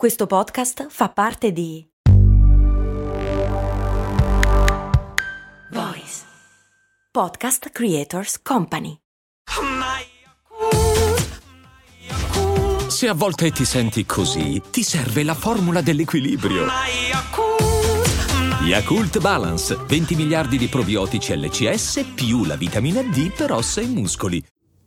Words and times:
Questo 0.00 0.26
podcast 0.26 0.86
fa 0.88 1.10
parte 1.10 1.52
di 1.52 1.86
Voice 5.72 6.24
Podcast 7.12 7.68
Creators 7.68 8.40
Company. 8.40 8.96
Se 12.88 13.08
a 13.08 13.12
volte 13.12 13.50
ti 13.50 13.66
senti 13.66 14.06
così, 14.06 14.62
ti 14.70 14.82
serve 14.82 15.22
la 15.22 15.34
formula 15.34 15.82
dell'equilibrio. 15.82 16.64
Yakult 18.62 19.20
Balance, 19.20 19.76
20 19.86 20.14
miliardi 20.14 20.56
di 20.56 20.68
probiotici 20.68 21.36
LCS 21.36 22.12
più 22.14 22.46
la 22.46 22.56
vitamina 22.56 23.02
D 23.02 23.34
per 23.36 23.52
ossa 23.52 23.82
e 23.82 23.86
muscoli. 23.86 24.42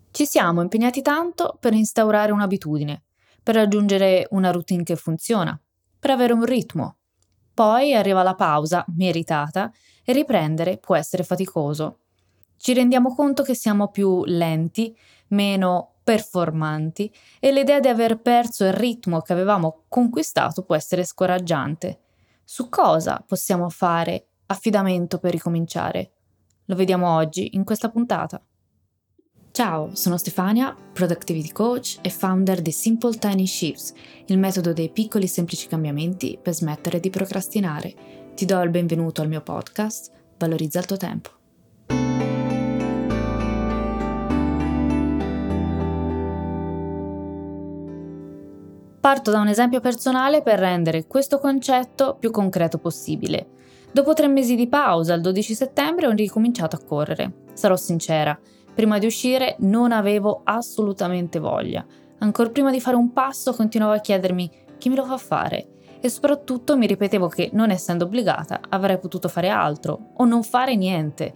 Ci 0.09 0.25
siamo 0.25 0.64
impegnati 0.64 1.04
tanto 1.04 1.55
per 1.59 1.73
instaurare 1.73 2.32
un'abitudine 2.32 3.04
per 3.44 3.55
raggiungere 3.55 4.28
una 4.32 4.52
routine 4.52 4.84
che 4.84 4.96
funziona, 4.96 5.60
per 6.00 6.10
avere 6.12 6.34
un 6.34 6.46
ritmo. 6.46 6.96
Poi 7.54 7.93
arriva 7.93 8.24
la 8.24 8.36
pausa, 8.36 8.83
meritata, 8.96 9.71
e 10.04 10.14
riprendere 10.14 10.78
può 10.78 10.96
essere 10.96 11.24
faticoso. 11.24 12.00
Ci 12.57 12.74
rendiamo 12.74 13.14
conto 13.14 13.43
che 13.43 13.54
siamo 13.54 13.89
più 13.89 14.24
lenti, 14.25 14.97
meno 15.28 15.96
performanti 16.04 17.14
e 17.39 17.52
l'idea 17.52 17.79
di 17.79 17.88
aver 17.88 18.19
perso 18.19 18.66
il 18.66 18.74
ritmo 18.74 19.21
che 19.21 19.33
avevamo 19.33 19.83
conquistato 19.88 20.64
può 20.64 20.75
essere 20.75 21.05
scoraggiante. 21.05 22.00
Su 22.44 22.69
cosa 22.69 23.24
possiamo 23.25 23.69
fare 23.69 24.28
affidamento 24.47 25.18
per 25.19 25.32
ricominciare? 25.32 26.11
Lo 26.66 26.75
vediamo 26.75 27.16
oggi 27.16 27.55
in 27.55 27.64
questa 27.64 27.89
puntata. 27.89 28.41
Ciao, 29.56 29.92
sono 29.93 30.18
Stefania, 30.18 30.75
Productivity 30.93 31.52
Coach 31.52 32.00
e 32.02 32.09
founder 32.09 32.59
di 32.59 32.72
Simple 32.72 33.20
Tiny 33.20 33.45
Shifts, 33.45 33.94
il 34.25 34.39
metodo 34.39 34.73
dei 34.73 34.89
piccoli 34.89 35.25
e 35.25 35.28
semplici 35.28 35.67
cambiamenti 35.67 36.39
per 36.42 36.56
smettere 36.56 37.00
di 37.00 37.11
procrastinare. 37.11 37.94
Ti 38.34 38.45
do 38.45 38.59
il 38.64 38.72
benvenuto 38.72 39.22
al 39.22 39.27
mio 39.27 39.42
podcast, 39.42 40.11
Valorizza 40.39 40.80
il 40.80 40.86
tuo 40.88 40.97
tempo. 40.97 41.30
Parto 48.99 49.30
da 49.30 49.39
un 49.39 49.49
esempio 49.49 49.81
personale 49.81 50.42
per 50.42 50.58
rendere 50.58 51.05
questo 51.05 51.38
concetto 51.38 52.16
più 52.20 52.31
concreto 52.31 52.80
possibile. 52.80 53.49
Dopo 53.92 54.16
tre 54.16 54.27
mesi 54.27 54.55
di 54.55 54.67
pausa, 54.67 55.14
il 55.14 55.22
12 55.22 55.53
settembre, 55.53 56.08
ho 56.08 56.11
ricominciato 56.11 56.75
a 56.75 56.83
correre. 56.83 57.42
Sarò 57.53 57.75
sincera, 57.75 58.36
Prima 58.73 58.97
di 58.97 59.05
uscire 59.05 59.55
non 59.59 59.91
avevo 59.91 60.41
assolutamente 60.43 61.39
voglia. 61.39 61.85
Ancora 62.19 62.49
prima 62.49 62.71
di 62.71 62.80
fare 62.80 62.95
un 62.95 63.13
passo 63.13 63.53
continuavo 63.53 63.93
a 63.93 63.99
chiedermi 63.99 64.52
chi 64.77 64.89
me 64.89 64.95
lo 64.95 65.05
fa 65.05 65.17
fare 65.17 65.67
e 65.99 66.09
soprattutto 66.09 66.75
mi 66.75 66.88
ripetevo 66.88 67.27
che 67.27 67.49
non 67.53 67.69
essendo 67.69 68.05
obbligata 68.05 68.59
avrei 68.69 68.97
potuto 68.97 69.27
fare 69.27 69.49
altro 69.49 70.11
o 70.15 70.25
non 70.25 70.43
fare 70.43 70.75
niente. 70.75 71.33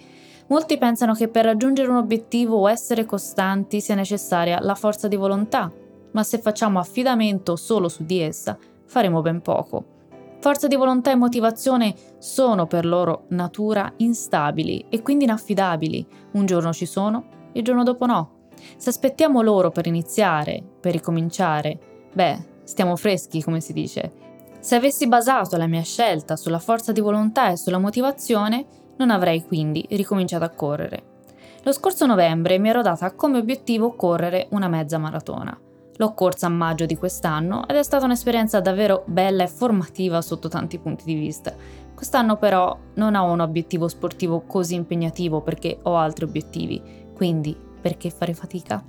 Molti 0.47 0.77
pensano 0.77 1.13
che 1.13 1.27
per 1.27 1.45
raggiungere 1.45 1.89
un 1.89 1.97
obiettivo 1.97 2.57
o 2.57 2.69
essere 2.69 3.05
costanti 3.05 3.81
sia 3.81 3.95
necessaria 3.95 4.59
la 4.61 4.75
forza 4.75 5.07
di 5.07 5.15
volontà, 5.15 5.71
ma 6.11 6.23
se 6.23 6.39
facciamo 6.39 6.79
affidamento 6.79 7.55
solo 7.55 7.89
su 7.89 8.05
di 8.05 8.19
essa 8.19 8.57
faremo 8.85 9.21
ben 9.21 9.41
poco. 9.41 9.96
Forza 10.39 10.67
di 10.67 10.75
volontà 10.75 11.11
e 11.11 11.15
motivazione 11.15 11.95
sono 12.19 12.67
per 12.67 12.85
loro 12.85 13.25
natura 13.29 13.91
instabili 13.97 14.85
e 14.89 15.01
quindi 15.01 15.23
inaffidabili. 15.23 16.05
Un 16.33 16.45
giorno 16.45 16.71
ci 16.73 16.85
sono, 16.85 17.25
il 17.53 17.63
giorno 17.63 17.83
dopo 17.83 18.05
no. 18.05 18.31
Se 18.77 18.89
aspettiamo 18.89 19.41
loro 19.41 19.71
per 19.71 19.87
iniziare, 19.87 20.63
per 20.79 20.91
ricominciare, 20.91 21.79
beh, 22.13 22.45
stiamo 22.63 22.95
freschi, 22.95 23.43
come 23.43 23.61
si 23.61 23.73
dice. 23.73 24.11
Se 24.59 24.75
avessi 24.75 25.07
basato 25.07 25.57
la 25.57 25.67
mia 25.67 25.81
scelta 25.81 26.35
sulla 26.35 26.59
forza 26.59 26.91
di 26.91 27.01
volontà 27.01 27.49
e 27.49 27.57
sulla 27.57 27.77
motivazione, 27.77 28.65
non 28.97 29.11
avrei 29.11 29.43
quindi 29.43 29.85
ricominciato 29.89 30.43
a 30.43 30.49
correre. 30.49 31.15
Lo 31.63 31.71
scorso 31.71 32.05
novembre 32.05 32.57
mi 32.59 32.69
ero 32.69 32.81
data 32.81 33.11
come 33.13 33.37
obiettivo 33.37 33.95
correre 33.95 34.47
una 34.51 34.67
mezza 34.67 34.97
maratona. 34.97 35.59
L'ho 35.97 36.13
corsa 36.13 36.45
a 36.45 36.49
maggio 36.49 36.85
di 36.85 36.95
quest'anno 36.95 37.67
ed 37.67 37.75
è 37.75 37.83
stata 37.83 38.05
un'esperienza 38.05 38.59
davvero 38.59 39.03
bella 39.07 39.43
e 39.43 39.47
formativa 39.47 40.21
sotto 40.21 40.47
tanti 40.47 40.77
punti 40.77 41.03
di 41.05 41.15
vista. 41.15 41.53
Quest'anno 41.93 42.37
però 42.37 42.77
non 42.95 43.15
ho 43.15 43.31
un 43.31 43.39
obiettivo 43.39 43.87
sportivo 43.87 44.41
così 44.41 44.75
impegnativo 44.75 45.41
perché 45.41 45.79
ho 45.81 45.95
altri 45.95 46.25
obiettivi, 46.25 46.81
quindi 47.15 47.57
perché 47.81 48.11
fare 48.11 48.35
fatica? 48.35 48.83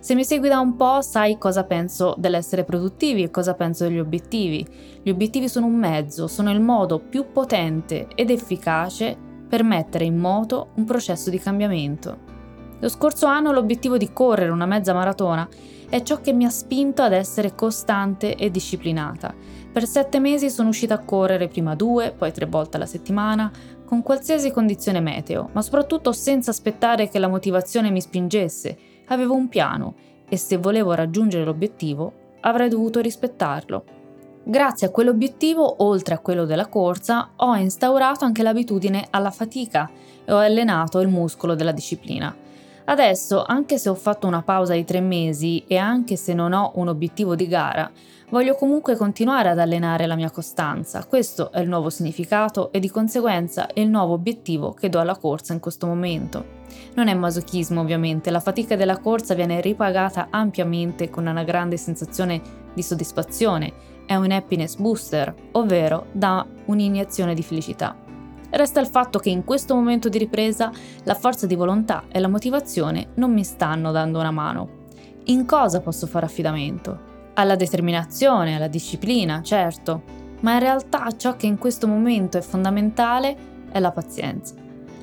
Se 0.00 0.14
mi 0.14 0.24
segui 0.24 0.48
da 0.48 0.60
un 0.60 0.76
po' 0.76 1.00
sai 1.02 1.38
cosa 1.38 1.64
penso 1.64 2.14
dell'essere 2.16 2.62
produttivi 2.62 3.24
e 3.24 3.30
cosa 3.30 3.54
penso 3.54 3.82
degli 3.82 3.98
obiettivi. 3.98 4.64
Gli 5.02 5.10
obiettivi 5.10 5.48
sono 5.48 5.66
un 5.66 5.74
mezzo, 5.74 6.28
sono 6.28 6.52
il 6.52 6.60
modo 6.60 7.00
più 7.00 7.32
potente 7.32 8.06
ed 8.14 8.30
efficace 8.30 9.16
per 9.48 9.64
mettere 9.64 10.04
in 10.04 10.16
moto 10.16 10.68
un 10.74 10.84
processo 10.84 11.30
di 11.30 11.40
cambiamento. 11.40 12.27
Lo 12.80 12.88
scorso 12.88 13.26
anno 13.26 13.50
l'obiettivo 13.50 13.96
di 13.96 14.12
correre 14.12 14.52
una 14.52 14.66
mezza 14.66 14.92
maratona 14.92 15.48
è 15.88 16.02
ciò 16.02 16.20
che 16.20 16.32
mi 16.32 16.44
ha 16.44 16.50
spinto 16.50 17.02
ad 17.02 17.12
essere 17.12 17.54
costante 17.54 18.36
e 18.36 18.50
disciplinata. 18.50 19.34
Per 19.72 19.86
sette 19.86 20.20
mesi 20.20 20.48
sono 20.48 20.68
uscita 20.68 20.94
a 20.94 21.04
correre 21.04 21.48
prima 21.48 21.74
due, 21.74 22.12
poi 22.16 22.32
tre 22.32 22.46
volte 22.46 22.76
alla 22.76 22.86
settimana, 22.86 23.50
con 23.84 24.02
qualsiasi 24.02 24.52
condizione 24.52 25.00
meteo, 25.00 25.48
ma 25.52 25.62
soprattutto 25.62 26.12
senza 26.12 26.50
aspettare 26.50 27.08
che 27.08 27.18
la 27.18 27.28
motivazione 27.28 27.90
mi 27.90 28.00
spingesse. 28.00 28.76
Avevo 29.06 29.34
un 29.34 29.48
piano 29.48 29.94
e 30.28 30.36
se 30.36 30.58
volevo 30.58 30.92
raggiungere 30.92 31.44
l'obiettivo 31.44 32.12
avrei 32.40 32.68
dovuto 32.68 33.00
rispettarlo. 33.00 33.84
Grazie 34.44 34.86
a 34.86 34.90
quell'obiettivo, 34.90 35.82
oltre 35.84 36.14
a 36.14 36.18
quello 36.20 36.44
della 36.44 36.68
corsa, 36.68 37.30
ho 37.36 37.54
instaurato 37.56 38.24
anche 38.24 38.42
l'abitudine 38.42 39.06
alla 39.10 39.30
fatica 39.30 39.90
e 40.24 40.32
ho 40.32 40.38
allenato 40.38 41.00
il 41.00 41.08
muscolo 41.08 41.54
della 41.54 41.72
disciplina. 41.72 42.46
Adesso, 42.88 43.44
anche 43.44 43.76
se 43.76 43.90
ho 43.90 43.94
fatto 43.94 44.26
una 44.26 44.40
pausa 44.40 44.72
di 44.72 44.82
tre 44.82 45.00
mesi 45.00 45.62
e 45.66 45.76
anche 45.76 46.16
se 46.16 46.32
non 46.32 46.54
ho 46.54 46.72
un 46.76 46.88
obiettivo 46.88 47.34
di 47.34 47.46
gara, 47.46 47.90
voglio 48.30 48.54
comunque 48.54 48.96
continuare 48.96 49.50
ad 49.50 49.58
allenare 49.58 50.06
la 50.06 50.14
mia 50.14 50.30
costanza. 50.30 51.04
Questo 51.04 51.52
è 51.52 51.60
il 51.60 51.68
nuovo 51.68 51.90
significato 51.90 52.72
e 52.72 52.80
di 52.80 52.88
conseguenza 52.88 53.66
è 53.66 53.80
il 53.80 53.90
nuovo 53.90 54.14
obiettivo 54.14 54.72
che 54.72 54.88
do 54.88 55.00
alla 55.00 55.18
corsa 55.18 55.52
in 55.52 55.60
questo 55.60 55.86
momento. 55.86 56.56
Non 56.94 57.08
è 57.08 57.14
masochismo 57.14 57.82
ovviamente, 57.82 58.30
la 58.30 58.40
fatica 58.40 58.74
della 58.74 58.98
corsa 58.98 59.34
viene 59.34 59.60
ripagata 59.60 60.28
ampiamente 60.30 61.10
con 61.10 61.26
una 61.26 61.44
grande 61.44 61.76
sensazione 61.76 62.40
di 62.72 62.82
soddisfazione, 62.82 63.70
è 64.06 64.14
un 64.14 64.30
happiness 64.30 64.76
booster, 64.76 65.34
ovvero 65.52 66.06
da 66.12 66.46
un'iniezione 66.64 67.34
di 67.34 67.42
felicità. 67.42 68.07
Resta 68.50 68.80
il 68.80 68.86
fatto 68.86 69.18
che 69.18 69.28
in 69.28 69.44
questo 69.44 69.74
momento 69.74 70.08
di 70.08 70.18
ripresa 70.18 70.72
la 71.04 71.14
forza 71.14 71.46
di 71.46 71.54
volontà 71.54 72.04
e 72.08 72.18
la 72.18 72.28
motivazione 72.28 73.08
non 73.14 73.32
mi 73.32 73.44
stanno 73.44 73.92
dando 73.92 74.18
una 74.18 74.30
mano. 74.30 74.86
In 75.24 75.44
cosa 75.44 75.80
posso 75.80 76.06
fare 76.06 76.24
affidamento? 76.24 77.06
Alla 77.34 77.56
determinazione, 77.56 78.56
alla 78.56 78.68
disciplina, 78.68 79.42
certo, 79.42 80.02
ma 80.40 80.54
in 80.54 80.60
realtà 80.60 81.14
ciò 81.16 81.36
che 81.36 81.46
in 81.46 81.58
questo 81.58 81.86
momento 81.86 82.38
è 82.38 82.40
fondamentale 82.40 83.36
è 83.70 83.78
la 83.80 83.92
pazienza. 83.92 84.54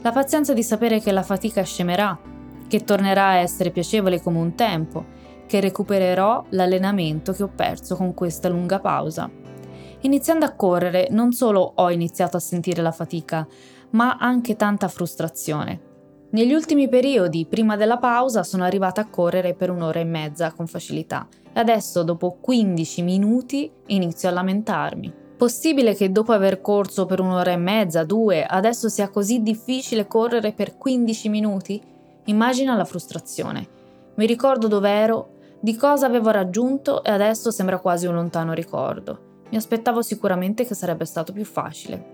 La 0.01 0.12
pazienza 0.12 0.53
di 0.53 0.63
sapere 0.63 1.00
che 1.00 1.12
la 1.12 1.23
fatica 1.23 1.63
scemerà, 1.63 2.17
che 2.67 2.83
tornerà 2.83 3.27
a 3.27 3.35
essere 3.35 3.69
piacevole 3.69 4.22
come 4.22 4.39
un 4.39 4.56
tempo, 4.56 5.06
che 5.45 5.59
recupererò 5.59 6.45
l'allenamento 6.50 7.31
che 7.31 7.44
ho 7.44 7.51
perso 7.53 7.95
con 7.95 8.13
questa 8.16 8.50
lunga 8.50 8.79
pausa. 8.79 9.29
Iniziando 10.05 10.45
a 10.45 10.51
correre 10.51 11.07
non 11.09 11.31
solo 11.31 11.73
ho 11.77 11.89
iniziato 11.89 12.38
a 12.38 12.39
sentire 12.39 12.83
la 12.83 12.91
fatica, 12.91 13.45
ma 13.91 14.17
anche 14.19 14.55
tanta 14.55 14.88
frustrazione. 14.88 15.81
Negli 16.29 16.53
ultimi 16.53 16.88
periodi, 16.88 17.47
prima 17.49 17.75
della 17.75 17.97
pausa, 17.97 18.44
sono 18.44 18.63
arrivata 18.63 19.01
a 19.01 19.09
correre 19.09 19.55
per 19.55 19.71
un'ora 19.71 19.99
e 19.99 20.03
mezza 20.03 20.51
con 20.51 20.67
facilità 20.67 21.27
e 21.51 21.59
adesso, 21.59 22.03
dopo 22.03 22.38
15 22.39 23.01
minuti, 23.01 23.71
inizio 23.88 24.29
a 24.29 24.33
lamentarmi. 24.33 25.12
Possibile 25.38 25.95
che 25.95 26.12
dopo 26.12 26.33
aver 26.33 26.62
corso 26.62 27.07
per 27.07 27.19
un'ora 27.19 27.53
e 27.53 27.57
mezza, 27.57 28.03
due, 28.03 28.44
adesso 28.44 28.89
sia 28.89 29.09
così 29.09 29.41
difficile 29.41 30.06
correre 30.06 30.51
per 30.51 30.77
15 30.77 31.30
minuti? 31.30 31.81
Immagina 32.25 32.75
la 32.75 32.85
frustrazione. 32.85 33.68
Mi 34.15 34.27
ricordo 34.27 34.68
dove 34.68 34.88
ero, 34.88 35.30
di 35.59 35.75
cosa 35.75 36.06
avevo 36.06 36.30
raggiunto 36.30 37.03
e 37.03 37.09
adesso 37.09 37.50
sembra 37.50 37.80
quasi 37.80 38.06
un 38.06 38.13
lontano 38.13 38.53
ricordo. 38.53 39.33
Mi 39.50 39.57
aspettavo 39.57 40.01
sicuramente 40.01 40.65
che 40.65 40.74
sarebbe 40.74 41.06
stato 41.06 41.31
più 41.31 41.45
facile. 41.45 42.13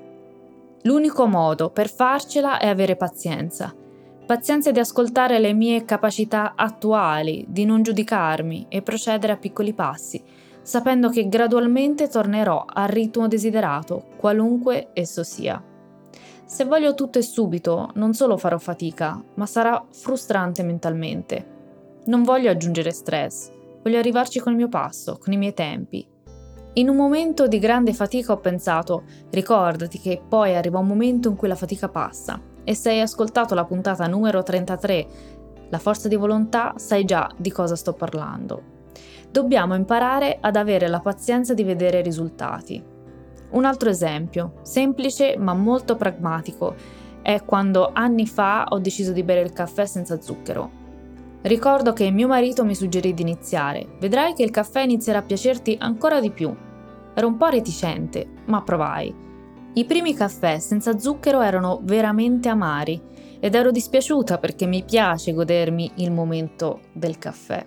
L'unico 0.83 1.28
modo 1.28 1.69
per 1.69 1.89
farcela 1.89 2.57
è 2.57 2.68
avere 2.68 2.95
pazienza. 2.95 3.74
Pazienza 4.25 4.72
di 4.72 4.80
ascoltare 4.80 5.39
le 5.39 5.54
mie 5.54 5.86
capacità 5.86 6.54
attuali, 6.56 7.45
di 7.48 7.66
non 7.66 7.83
giudicarmi 7.83 8.66
e 8.69 8.81
procedere 8.81 9.33
a 9.33 9.38
piccoli 9.38 9.74
passi, 9.74 10.22
sapendo 10.62 11.10
che 11.10 11.28
gradualmente 11.28 12.07
tornerò 12.07 12.66
al 12.68 12.88
ritmo 12.88 13.28
desiderato, 13.28 14.06
qualunque 14.18 14.89
esso 14.94 15.24
sia. 15.24 15.62
Se 16.45 16.66
voglio 16.66 16.95
tutto 16.95 17.18
e 17.18 17.24
subito, 17.24 17.92
non 17.95 18.13
solo 18.13 18.38
farò 18.38 18.57
fatica, 18.57 19.22
ma 19.36 19.45
sarà 19.45 19.83
frustrante 19.89 20.63
mentalmente. 20.63 21.60
Non 22.06 22.24
voglio 22.24 22.50
aggiungere 22.50 22.92
stress, 22.92 23.51
voglio 23.83 24.00
arrivarci 24.00 24.39
con 24.39 24.51
il 24.51 24.57
mio 24.57 24.68
passo, 24.68 25.18
con 25.18 25.31
i 25.33 25.38
miei 25.38 25.54
tempi, 25.54 26.06
In 26.75 26.88
un 26.88 26.95
momento 26.95 27.47
di 27.47 27.59
grande 27.59 27.91
fatica 27.91 28.31
ho 28.31 28.38
pensato, 28.38 29.03
ricordati 29.31 30.00
che 30.00 30.21
poi 30.25 30.56
arriva 30.56 30.79
un 30.79 30.88
momento 30.88 31.27
in 31.27 31.35
cui 31.35 31.50
la 31.50 31.56
fatica 31.56 31.89
passa 31.89 32.39
e 32.63 32.73
se 32.75 32.91
hai 32.91 33.01
ascoltato 33.01 33.53
la 33.53 33.65
puntata 33.65 34.07
numero 34.07 34.41
33, 34.41 35.07
la 35.68 35.79
forza 35.79 36.07
di 36.07 36.15
volontà, 36.15 36.73
sai 36.77 37.03
già 37.03 37.29
di 37.35 37.51
cosa 37.51 37.75
sto 37.75 37.91
parlando. 37.91 38.63
Dobbiamo 39.29 39.75
imparare 39.75 40.38
ad 40.39 40.56
avere 40.56 40.88
la 40.88 41.01
pazienza 41.01 41.53
di 41.53 41.63
vedere 41.65 42.00
i 42.00 42.03
risultati. 42.03 42.81
Un 43.50 43.65
altro 43.65 43.89
esempio, 43.89 44.53
semplice 44.62 45.35
ma 45.38 45.53
molto 45.53 45.97
pragmatico, 45.97 46.75
è 47.21 47.44
quando 47.44 47.91
anni 47.91 48.25
fa 48.25 48.68
ho 48.69 48.79
deciso 48.79 49.12
di 49.12 49.23
bere 49.23 49.41
il 49.41 49.51
caffè 49.51 49.85
senza 49.85 50.21
zucchero. 50.21 50.81
Ricordo 51.44 51.92
che 51.94 52.12
mio 52.12 52.28
marito 52.28 52.64
mi 52.64 52.76
suggerì 52.76 53.16
di 53.16 53.24
iniziare. 53.24 53.88
Vedrai 54.00 54.34
che 54.34 54.44
il 54.44 54.52
caffè 54.52 54.82
inizierà 54.82 55.20
a 55.20 55.24
piacerti 55.24 55.76
ancora 55.80 56.20
di 56.20 56.30
più. 56.30 56.56
Ero 57.16 57.28
un 57.28 57.38
po' 57.38 57.48
reticente, 57.48 58.28
ma 58.46 58.62
provai. 58.62 59.14
I 59.74 59.86
primi 59.86 60.14
caffè 60.14 60.60
senza 60.60 61.00
zucchero 61.00 61.42
erano 61.42 61.80
veramente 61.82 62.48
amari 62.48 63.02
ed 63.40 63.56
ero 63.56 63.72
dispiaciuta 63.72 64.38
perché 64.38 64.68
mi 64.68 64.84
piace 64.84 65.34
godermi 65.34 65.94
il 65.96 66.12
momento 66.12 66.82
del 66.94 67.18
caffè. 67.18 67.66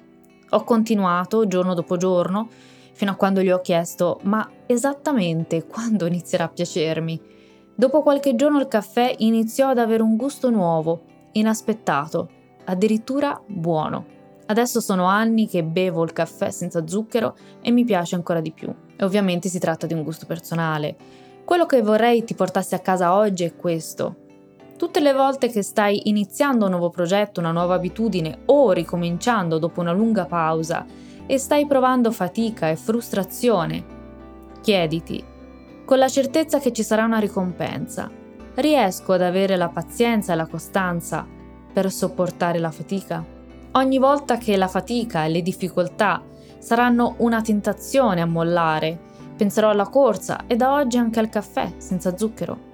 Ho 0.51 0.63
continuato 0.63 1.49
giorno 1.49 1.75
dopo 1.75 1.97
giorno 1.97 2.49
fino 2.93 3.11
a 3.11 3.17
quando 3.17 3.43
gli 3.43 3.51
ho 3.51 3.61
chiesto 3.61 4.21
ma 4.23 4.49
esattamente 4.67 5.67
quando 5.67 6.07
inizierà 6.07 6.45
a 6.45 6.51
piacermi. 6.51 7.21
Dopo 7.75 8.03
qualche 8.03 8.37
giorno 8.37 8.61
il 8.61 8.69
caffè 8.69 9.13
iniziò 9.19 9.71
ad 9.71 9.79
avere 9.79 10.05
un 10.05 10.15
gusto 10.15 10.49
nuovo, 10.51 11.03
inaspettato 11.33 12.29
addirittura 12.65 13.41
buono. 13.47 14.13
Adesso 14.47 14.81
sono 14.81 15.05
anni 15.05 15.49
che 15.49 15.65
bevo 15.65 16.03
il 16.05 16.13
caffè 16.13 16.51
senza 16.51 16.87
zucchero 16.87 17.35
e 17.63 17.71
mi 17.71 17.85
piace 17.85 18.15
ancora 18.15 18.41
di 18.41 18.53
più. 18.53 18.73
E 18.97 19.05
ovviamente 19.05 19.49
si 19.49 19.59
tratta 19.59 19.87
di 19.87 19.95
un 19.95 20.03
gusto 20.03 20.27
personale. 20.27 20.97
Quello 21.45 21.67
che 21.67 21.83
vorrei 21.83 22.25
ti 22.25 22.35
portassi 22.35 22.75
a 22.75 22.81
casa 22.81 23.15
oggi 23.15 23.45
è 23.45 23.57
questo. 23.57 24.17
Tutte 24.77 25.01
le 25.01 25.13
volte 25.13 25.49
che 25.49 25.63
stai 25.63 26.09
iniziando 26.09 26.65
un 26.65 26.73
nuovo 26.73 26.91
progetto, 26.91 27.41
una 27.41 27.53
nuova 27.53 27.75
abitudine 27.75 28.41
o 28.47 28.73
ricominciando 28.73 29.59
dopo 29.59 29.81
una 29.81 29.93
lunga 29.93 30.27
pausa 30.27 30.85
e 31.27 31.39
stai 31.39 31.67
provando 31.67 32.11
fatica 32.11 32.69
e 32.69 32.77
frustrazione, 32.77 33.85
chiediti, 34.61 35.25
con 35.85 35.99
la 35.99 36.09
certezza 36.09 36.59
che 36.59 36.73
ci 36.73 36.83
sarà 36.83 37.05
una 37.05 37.19
ricompensa, 37.19 38.11
riesco 38.57 39.13
ad 39.13 39.23
avere 39.23 39.57
la 39.57 39.69
pazienza 39.69 40.33
e 40.33 40.37
la 40.37 40.47
costanza 40.47 41.27
per 41.75 41.91
sopportare 41.91 42.61
la 42.61 42.71
fatica. 42.71 43.23
Ogni 43.73 43.99
volta 43.99 44.39
che 44.39 44.57
la 44.57 44.69
fatica 44.69 45.25
e 45.25 45.29
le 45.29 45.43
difficoltà 45.43 46.23
saranno 46.59 47.17
una 47.19 47.43
tentazione 47.43 48.21
a 48.21 48.27
mollare, 48.27 48.99
penserò 49.37 49.71
alla 49.71 49.89
corsa 49.89 50.47
e 50.47 50.55
da 50.55 50.73
oggi 50.75 50.97
anche 50.97 51.19
al 51.19 51.29
caffè 51.29 51.73
senza 51.79 52.17
zucchero. 52.17 52.73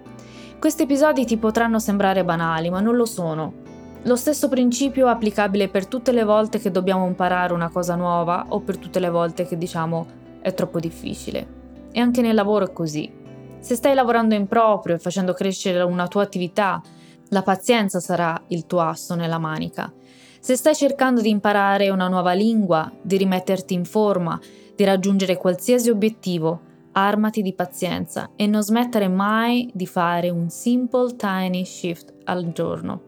Questi 0.61 0.83
episodi 0.83 1.25
ti 1.25 1.39
potranno 1.39 1.79
sembrare 1.79 2.23
banali, 2.23 2.69
ma 2.69 2.81
non 2.81 2.95
lo 2.95 3.07
sono. 3.07 3.55
Lo 4.03 4.17
stesso 4.17 4.49
principio 4.49 5.07
è 5.07 5.11
applicabile 5.11 5.69
per 5.69 5.87
tutte 5.87 6.13
le 6.13 6.25
volte 6.25 6.59
che 6.59 6.71
dobbiamo 6.71 7.07
imparare 7.07 7.55
una 7.55 7.71
cosa 7.71 7.95
nuova 7.95 8.45
o 8.49 8.61
per 8.61 8.77
tutte 8.77 9.01
le 9.01 9.09
volte 9.09 9.47
che 9.47 9.57
diciamo 9.57 10.07
è 10.43 10.53
troppo 10.53 10.79
difficile. 10.79 11.47
E 11.93 12.01
anche 12.01 12.21
nel 12.21 12.35
lavoro 12.35 12.67
è 12.67 12.73
così. 12.73 13.11
Se 13.59 13.75
stai 13.75 13.95
lavorando 13.95 14.35
in 14.35 14.47
proprio 14.47 14.95
e 14.95 14.99
facendo 14.99 15.33
crescere 15.33 15.83
una 15.83 16.09
tua 16.09 16.23
attività, 16.23 16.83
la 17.31 17.43
pazienza 17.43 18.01
sarà 18.01 18.41
il 18.49 18.67
tuo 18.67 18.81
asso 18.81 19.15
nella 19.15 19.39
manica. 19.39 19.93
Se 20.41 20.57
stai 20.57 20.75
cercando 20.75 21.21
di 21.21 21.29
imparare 21.29 21.91
una 21.91 22.09
nuova 22.09 22.33
lingua, 22.33 22.91
di 23.01 23.17
rimetterti 23.17 23.75
in 23.75 23.85
forma, 23.85 24.41
di 24.75 24.85
raggiungere 24.85 25.37
qualsiasi 25.37 25.91
obiettivo, 25.91 26.69
armati 26.93 27.43
di 27.43 27.53
pazienza 27.53 28.31
e 28.35 28.47
non 28.47 28.63
smettere 28.63 29.07
mai 29.07 29.71
di 29.73 29.87
fare 29.87 30.29
un 30.31 30.49
simple 30.49 31.15
tiny 31.15 31.65
shift 31.65 32.13
al 32.25 32.53
giorno, 32.53 33.03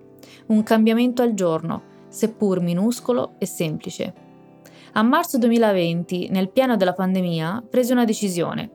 un 0.47 0.63
cambiamento 0.63 1.23
al 1.23 1.35
giorno, 1.35 1.83
seppur 2.09 2.61
minuscolo 2.61 3.35
e 3.39 3.47
semplice. 3.47 4.15
A 4.93 5.03
marzo 5.03 5.39
2020, 5.39 6.29
nel 6.31 6.51
pieno 6.51 6.77
della 6.77 6.93
pandemia, 6.93 7.65
presi 7.69 7.93
una 7.93 8.05
decisione. 8.05 8.71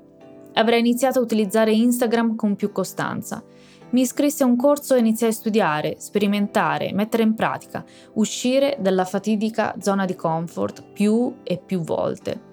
Avrei 0.56 0.80
iniziato 0.80 1.20
a 1.20 1.22
utilizzare 1.22 1.72
Instagram 1.72 2.36
con 2.36 2.56
più 2.56 2.72
costanza 2.72 3.44
mi 3.92 4.02
iscrissi 4.02 4.44
a 4.44 4.46
un 4.46 4.56
corso 4.56 4.96
e 4.96 5.00
iniziai 5.00 5.30
a 5.30 5.34
studiare, 5.34 5.96
sperimentare, 6.00 6.92
mettere 6.94 7.24
in 7.24 7.34
pratica, 7.34 7.86
uscire 8.14 8.78
dalla 8.80 9.06
fatidica 9.06 9.76
zona 9.80 10.06
di 10.06 10.16
comfort 10.16 10.84
più 10.92 11.38
e 11.44 11.58
più 11.58 11.82
volte. 11.82 12.46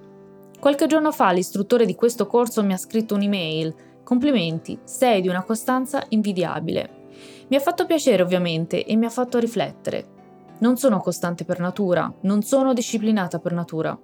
Qualche 0.61 0.87
giorno 0.87 1.13
fa 1.13 1.31
l'istruttore 1.33 1.87
di 1.87 1.95
questo 1.95 2.27
corso 2.27 2.63
mi 2.65 2.73
ha 2.73 2.79
scritto 2.79 3.15
un'email. 3.15 3.75
Complimenti, 4.03 4.79
sei 4.85 5.21
di 5.21 5.29
una 5.29 5.43
costanza 5.43 6.05
invidiabile. 6.11 7.03
Mi 7.49 7.57
ha 7.57 7.61
fatto 7.61 7.85
piacere 7.85 8.23
ovviamente 8.23 8.85
e 8.85 8.97
mi 8.97 9.05
ha 9.05 9.11
fatto 9.11 9.39
riflettere. 9.39 10.14
Non 10.57 10.77
sono 10.77 11.01
costante 11.01 11.45
per 11.45 11.59
natura, 11.59 12.13
non 12.21 12.43
sono 12.43 12.73
disciplinata 12.73 13.41
per 13.41 13.53
natura. 13.53 13.99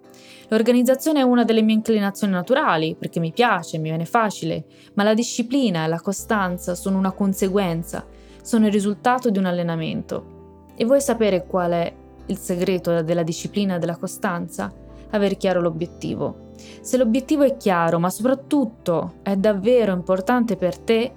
L'organizzazione 0.48 1.20
è 1.20 1.22
una 1.22 1.44
delle 1.44 1.62
mie 1.62 1.76
inclinazioni 1.76 2.32
naturali, 2.32 2.96
perché 2.98 3.20
mi 3.20 3.30
piace, 3.30 3.78
mi 3.78 3.88
viene 3.88 4.04
facile, 4.04 4.64
ma 4.94 5.04
la 5.04 5.14
disciplina 5.14 5.84
e 5.84 5.88
la 5.88 6.00
costanza 6.00 6.74
sono 6.74 6.98
una 6.98 7.12
conseguenza, 7.12 8.04
sono 8.42 8.66
il 8.66 8.72
risultato 8.72 9.30
di 9.30 9.38
un 9.38 9.44
allenamento. 9.44 10.64
E 10.74 10.84
vuoi 10.84 11.00
sapere 11.00 11.46
qual 11.46 11.70
è 11.70 11.94
il 12.26 12.36
segreto 12.36 13.02
della 13.02 13.22
disciplina 13.22 13.76
e 13.76 13.78
della 13.78 13.96
costanza? 13.96 14.72
Aver 15.10 15.36
chiaro 15.36 15.60
l'obiettivo. 15.60 16.48
Se 16.80 16.96
l'obiettivo 16.96 17.44
è 17.44 17.56
chiaro, 17.56 18.00
ma 18.00 18.10
soprattutto 18.10 19.14
è 19.22 19.36
davvero 19.36 19.92
importante 19.92 20.56
per 20.56 20.76
te, 20.78 21.12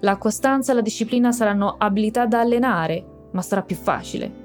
la 0.00 0.16
costanza 0.16 0.72
e 0.72 0.74
la 0.74 0.80
disciplina 0.80 1.32
saranno 1.32 1.74
abilità 1.76 2.24
da 2.24 2.40
allenare, 2.40 3.04
ma 3.32 3.42
sarà 3.42 3.62
più 3.62 3.76
facile. 3.76 4.39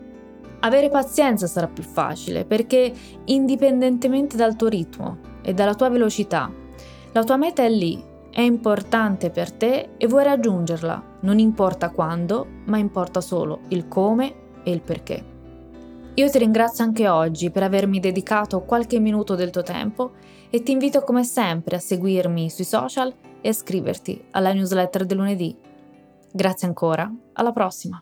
Avere 0.65 0.89
pazienza 0.89 1.45
sarà 1.45 1.67
più 1.67 1.83
facile 1.83 2.43
perché 2.43 2.91
indipendentemente 3.25 4.35
dal 4.35 4.55
tuo 4.55 4.67
ritmo 4.67 5.17
e 5.43 5.53
dalla 5.53 5.75
tua 5.75 5.89
velocità, 5.89 6.51
la 7.11 7.23
tua 7.23 7.37
meta 7.37 7.61
è 7.61 7.69
lì, 7.69 8.03
è 8.31 8.41
importante 8.41 9.29
per 9.29 9.51
te 9.51 9.89
e 9.95 10.07
vuoi 10.07 10.23
raggiungerla. 10.23 11.03
Non 11.19 11.37
importa 11.37 11.91
quando, 11.91 12.47
ma 12.65 12.79
importa 12.79 13.21
solo 13.21 13.61
il 13.69 13.87
come 13.87 14.33
e 14.63 14.71
il 14.71 14.81
perché. 14.81 15.23
Io 16.15 16.29
ti 16.31 16.37
ringrazio 16.39 16.83
anche 16.83 17.07
oggi 17.07 17.51
per 17.51 17.61
avermi 17.61 17.99
dedicato 17.99 18.61
qualche 18.61 18.99
minuto 18.99 19.35
del 19.35 19.51
tuo 19.51 19.63
tempo 19.63 20.13
e 20.49 20.63
ti 20.63 20.71
invito 20.71 21.03
come 21.03 21.23
sempre 21.23 21.75
a 21.75 21.79
seguirmi 21.79 22.49
sui 22.49 22.65
social 22.65 23.13
e 23.39 23.47
a 23.47 23.51
iscriverti 23.51 24.25
alla 24.31 24.51
newsletter 24.51 25.05
del 25.05 25.17
lunedì. 25.17 25.55
Grazie 26.31 26.67
ancora, 26.67 27.09
alla 27.33 27.51
prossima! 27.51 28.01